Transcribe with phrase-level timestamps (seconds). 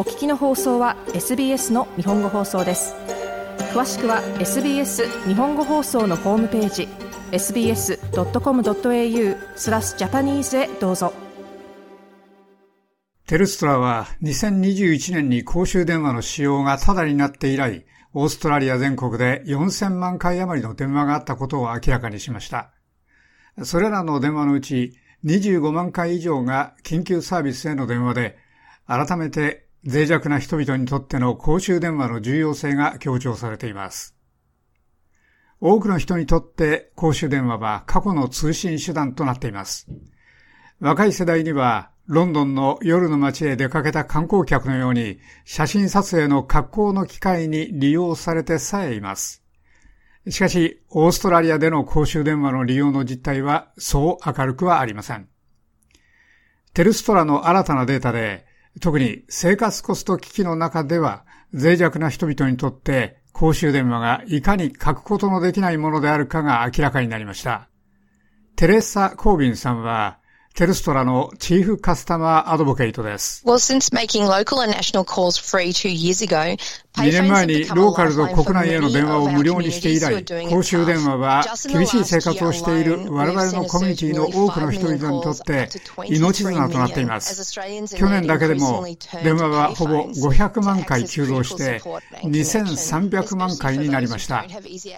[0.00, 2.94] お聞きの放送は SBS の日本語放送です
[3.74, 6.88] 詳しくは SBS 日本語放送のホームページ
[7.32, 7.98] sbs.com.au
[9.56, 11.12] スラスジャパニーズへどうぞ
[13.26, 22.72] テルストラは2021年に公衆電話の使用がタダになって以来、オーストラリア全国で4000万回余りの電話があったことを明らかにしました。
[23.64, 28.38] それらの電話のうち25万回以上が緊急サービスへの電話で、
[28.86, 34.14] 改めて脆弱な人々にとっての公衆電話の重要性が強調されています。
[35.60, 39.86] 多くの人にとって公衆電話は過去の通信手段となっています。
[40.80, 49.44] 若い世代にはロンドンの夜の街へ出かけた観光客のように写真撮影の格好の機会に利用されてさえいます。
[50.28, 55.28] しかし、オーストラリアでの公衆電話の利用の実態はそう明るくはありません。
[56.74, 58.46] テルストラの新たなデータで、
[58.80, 67.68] 特に生活コスト危機の中では、脆弱な人々にとって公衆電話がいかに書くことのできないものであるかが明らかになりました。
[68.56, 70.19] テレッサ・コービンさんは、
[70.54, 73.42] テルストラのチーフカスタマーアドボケイトです。
[73.46, 76.56] Well, since making local and national calls free two years ago,
[76.96, 85.68] 2年前にローカルと国内への電話を無料にして以来、公衆電話は厳しい生活をしている我々のコミュニティの多くの人々にとって
[86.08, 87.54] 命綱となっています。
[87.96, 88.84] 去年だけでも
[89.22, 91.80] 電話はほぼ500万回急増して
[92.24, 94.44] 2300万回になりました。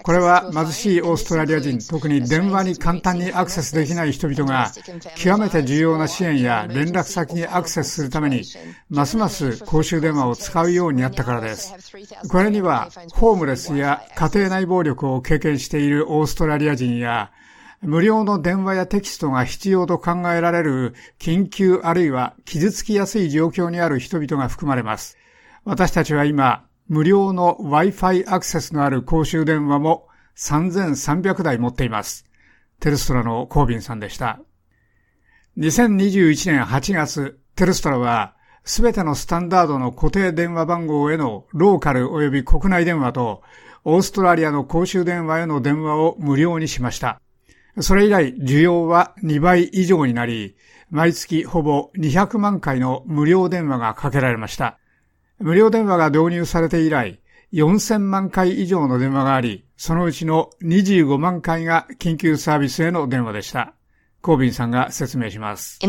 [0.02, 4.72] これは貧しいオーストラリア人、特に電話に簡単にアクセスできない人々が
[5.16, 8.42] 極めて重要な支援や連絡先にアクセスするために
[8.88, 11.74] ますます公衆電話を使うようになったからです。
[12.28, 17.32] これには、ホームレスや家庭内暴力を経験しているオーストラリア人や、
[17.82, 25.18] 無料の電話やテキストが必要と考えられる緊急あるいは傷つきやすい状況にある人々が含まれます。
[25.64, 32.26] 私たちは今、無料の Wi-Fi アクセスのある公衆電話も3300台持っています。
[32.80, 34.40] テルストラのコービンさんでした。
[35.58, 43.42] 2021年8月、テルストラはすべてのスタンダードの固定電話番号へのローカル及び国内電話と、
[43.84, 47.20] オーストラリアの公衆電話への電話を無料にしました。
[47.80, 50.56] それ以来、需要は2倍以上になり、
[50.88, 54.78] 毎月ほぼ200万回の無料電話がかけられました。
[55.38, 57.20] 無料電話が導入されて以来、
[57.52, 63.74] 4000万回以上の電話があり、そのうちの25万回が緊急サービスへの電話でした。
[64.22, 65.80] コービンさんが説明します。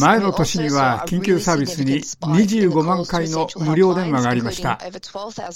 [0.00, 4.80] 前の年には緊急サービスに25万回の無料電話がありました。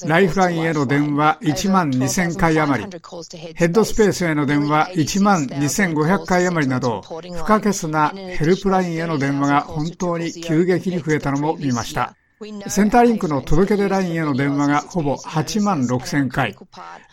[0.06, 2.90] ライフラインへの電話1万2000回余り、
[3.54, 12.14] ヘッドスペースへの電話1万2500回余りなど、不可欠なヘルプラインへの電話が本当に急激に増えたのも見ました。
[12.68, 16.56] センターリンクの届け出ラインへの電話がほぼ8万6千回。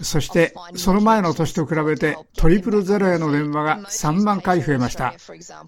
[0.01, 5.13] そして、その前の年と比べてトリプルゼロへの電話が3万回増えました。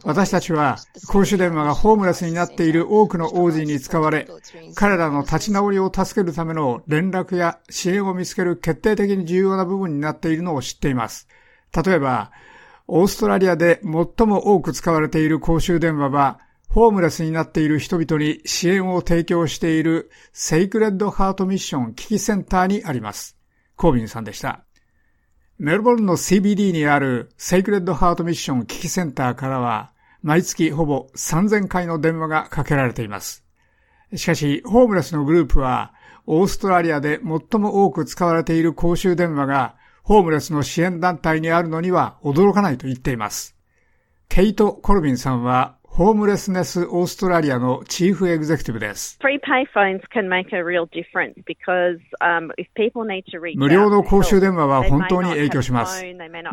[0.06, 0.78] 私たちは、
[1.10, 4.30] 公衆電話がホームレスになっている多くの王子に使われ、
[4.76, 11.28] 彼らの立ち直りを助けるための連絡や支援を見つける決定的に重要な部分になっているのを知っています。
[11.86, 12.32] 例えば、
[12.88, 23.36] オーストラリアで最も多く使われている公衆電話は、ホームレスになっている人々に支援を提供しているセイクレッドハートミッション危機センターにあります。
[23.76, 24.64] コービンさんでした。
[25.58, 29.92] メルボルンの CBD にあるセイクレッドハートミッション危機センターからは、
[30.22, 33.44] 毎月ほぼ3000回の電話がかけられています。
[34.16, 35.94] しかし、ホームレスのグループは、
[36.28, 43.56] オーストラリアで最も多く使われている公衆電話が、ホームレスの支援団体にあるのには驚かないと言っています。
[44.30, 49.20] ケイト・コルビンさんはホームレスネスオーストラリアのチーフエグゼクティブです。
[53.58, 56.02] 無料の公衆電話は本当に影響します。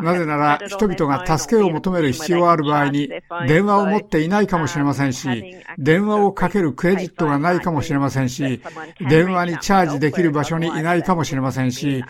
[0.01, 3.09] なぜなら人々が助けを求める必要ある場合に
[3.47, 8.61] 電話を持っていないかもしれませんし、電話をかけるクレジットがないかもしれませんし、
[9.09, 12.03] 電話にチャージできる場所にいないかもしれませんし、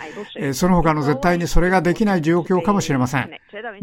[0.53, 3.29] その他の絶対にそれができない状況かもしれません。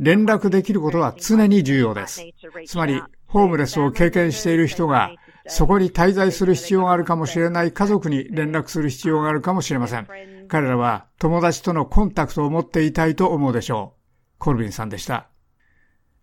[0.00, 2.20] 連絡できることは常に重要です。
[2.66, 3.00] つまり、
[3.34, 5.10] ホームレスを経験している人が、
[5.48, 10.06] そこに滞在する必要があるかもしれない家族に連絡する必要があるかもしれません。
[10.46, 14.38] 彼らは友達とのコンタクトを持っていたいと思うでしょう。
[14.38, 15.26] コルビンさんでした。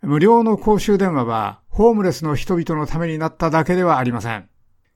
[0.02, 4.48] 無料の公衆電話はホームレスの人々のためになっただけではありません。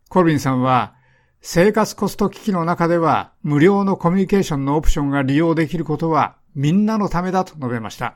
[0.08, 0.96] コルビンさんは
[1.42, 8.14] 生活コスト危機の中では無料のコミュニケーションのオプションが利用できることはみんなのためだと述べました。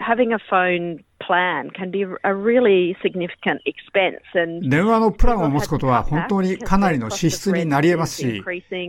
[4.70, 8.44] 電話のプランを持つことは本当にかなりの支出になり得ますし、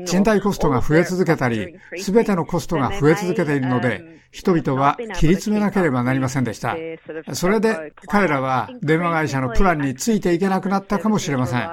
[0.07, 6.77] 賃貸コストが増え続けたり、すべてのコストが増え続けているので、人々は切り詰めなければなりませんでした。
[7.33, 11.69] それで彼らは電話会社のプランについていけなくなったかもしれません。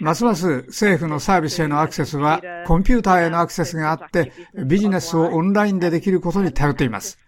[0.00, 4.32] ますます政府のサービスへのアクセスはコンピューターへのアクセスがあって
[4.64, 7.18] ビジネスをオンラインでできることに頼っています。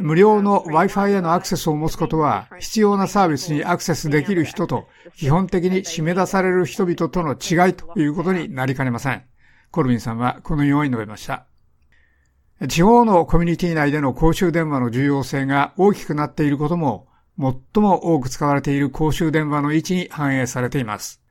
[0.00, 9.22] 無料の Wi-Fi へのアクセスを持つことは、必要なサービスにアクセスできる人と、基本的に締め出される人々との違いということになりかねません。
[9.70, 11.46] コルビンさんはこのように述べました。
[12.68, 17.08] 地方のコミュニティ内での公衆電話の重要性が大きくなっていることも、
[17.38, 21.22] 最も多く使われている公衆電話の位置に反映されています。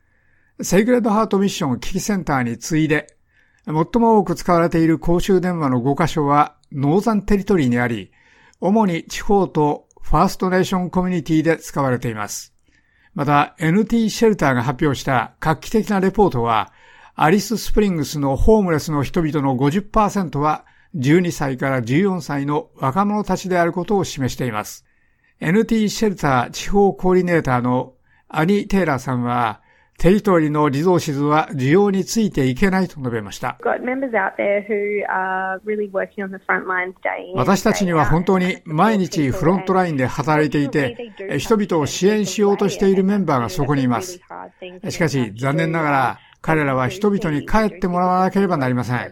[0.61, 3.15] セイグレッドハートミッション危機センターに次いで、
[3.65, 8.11] 最も多く使われている公衆電話の5カ所はノーザンテリトリーにあり、
[8.61, 12.53] 主に地方とファーストネーションコミュニティで使われています。
[13.13, 16.71] また NT シェルターが発表した画期的なレポートは、
[17.15, 20.65] アリススプリングスのホームレスの人々の50%は
[20.95, 24.85] 12歳から14歳の若者たちであることを示しています。
[25.41, 27.93] NT シェルター地方コーディネーターの
[28.27, 29.61] アニ・テイラーさんは、
[29.99, 33.57] テリトリーのリゾーシズは需要についていけないと述べました。
[37.35, 44.21] 私たちには本当に毎日フロントラインで働いていて、人々を支援しようとしているメンバーがそこにいます。
[44.87, 49.11] しかし、残念ながら、彼らは人々に帰ってもらわなければなりません。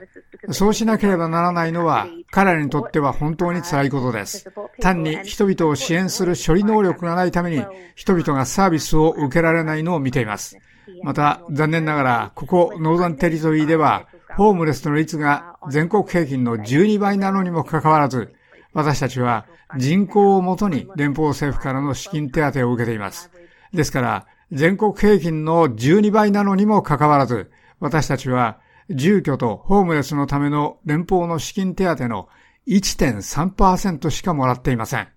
[0.52, 4.50] そうしなければならないのは、彼らにとっては本当に辛いことです。
[4.80, 10.58] 単に人々を支援する処理能力がないために、人々がサービスを受けられないのを見ています。
[11.04, 18.34] また、残念ながら、ここ、ノーザンテリトリーでは、ホームレスの率が全国平均の12倍なのにもかかわらず、
[18.74, 23.32] 私たちは人口をもとに連邦政府からの資金手当を受けています。
[23.74, 28.60] ですから、全国平均の12倍なのにもかかわらず、私たちは
[28.90, 32.30] 住居とホームレスのための連邦の資金手当の
[32.68, 35.08] 1.3%しかもらっていません。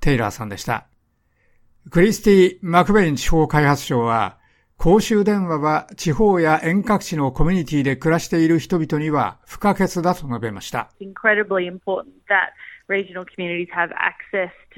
[0.00, 0.86] テイラーさんでした。
[1.90, 4.38] クリスティ・マクベイン地方開発省は、
[4.76, 10.90] 公衆電話は地方や遠隔地のコミュニティで暮らしている人々には不可欠だと述べました。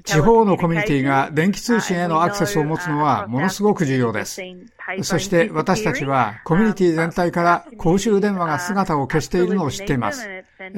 [0.05, 4.41] 地方のコミュニティが電気通信へのアクセスを持つのはものすごく重要です。
[5.03, 10.29] そして私たちはコミュニティ全体から公衆電話が姿を消しているのを知っています。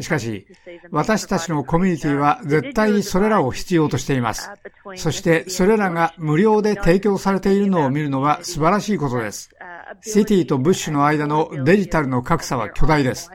[0.00, 0.46] しかし、
[0.90, 4.50] 私たちのコミュニティは絶対にそれらを必要としています。
[4.96, 9.50] そしてそれらが無料で提供されているのを見るのは素晴らしいことです。
[10.00, 13.30] シティとブッシュの間のデジタルの格差は巨大です。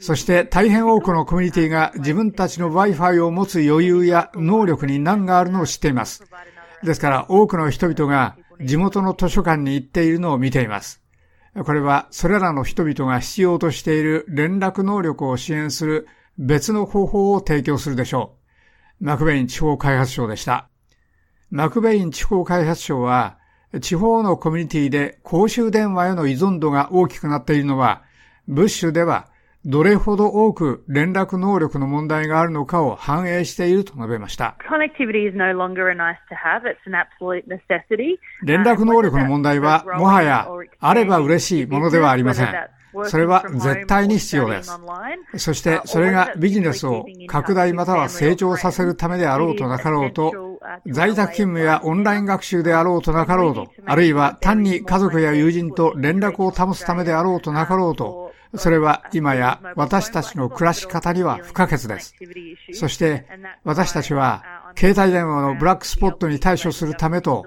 [0.00, 6.24] そして大変多くのコミュニティが自分たちの Wi-Fi を持つ余裕や能力に難があるのを知っています。
[6.82, 11.02] ですから多くの人々が地元の図書館に行っているのを見ています。
[11.64, 16.06] これはそれらの人々が必要としている連絡能力を支援する
[16.38, 18.36] 別の方法を提供するでしょ
[19.00, 19.04] う。
[19.04, 20.68] マクベイン地方開発省でした。
[21.50, 23.38] マクベイン地方開発省は、
[23.80, 28.02] 地方のコミュニティで公衆電話への依存度が大きくなっているのは、
[28.46, 29.28] ブッシュでは
[29.64, 34.56] どれほど多く連絡能力の問題があるのかを反映していると述べました。
[38.44, 40.48] 連絡能力の問題はもはや
[40.78, 42.54] あれば嬉しいものではありません。
[43.04, 44.72] それは絶対に必要です。
[45.36, 50.32] そしてそれがビジネスを拡大または成長させるためであろうとなかろうと、
[50.86, 62.14] 在宅勤務やオンライン学習であろうとなかろうと、あるいは単に家族や友人と連絡を保つためであろうとなかろうと、それは今や私たちの暮らし方には不可欠です。
[62.72, 63.26] そして
[63.64, 64.44] 私たちは
[64.76, 67.46] 携帯電話のブラックスポットに対処するためと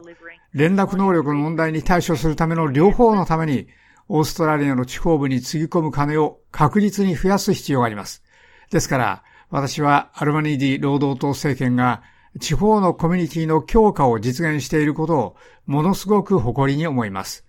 [0.53, 3.67] 連絡能力の問題に対処するための両方のために
[4.09, 8.23] オーストラリアの地方部につぎ込む金を確実に増やす必要があります。
[8.69, 12.03] ですから私はアルマニーディ労働党政権が
[12.39, 17.45] 地方のコミュニティの強化を実現していることをものすごく誇りに思います。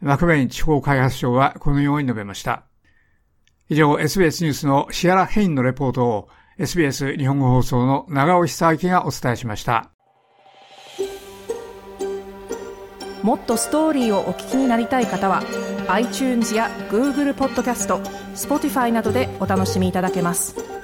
[0.00, 2.64] マクベイン地方開発省はこのように述べました。
[3.68, 9.90] 以上、SBS ニュースのシアラ・ヘインのレポートを SBS 日本語放送の長尾久明がお伝えしました。
[13.24, 15.42] もっとストーリーをお聞きになりたい方は
[15.88, 17.98] iTunes や Google ポッドキャスト
[18.36, 20.75] Spotify などでお楽しみいただけます。